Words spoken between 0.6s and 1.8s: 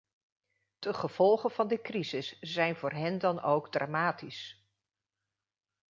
De gevolgen van